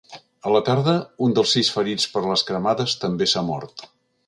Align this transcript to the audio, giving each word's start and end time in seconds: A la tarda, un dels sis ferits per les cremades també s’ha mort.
A 0.49 0.53
la 0.53 0.61
tarda, 0.69 0.95
un 1.25 1.35
dels 1.39 1.53
sis 1.57 1.69
ferits 1.75 2.09
per 2.15 2.25
les 2.31 2.47
cremades 2.49 2.99
també 3.05 3.31
s’ha 3.35 3.45
mort. 3.53 3.89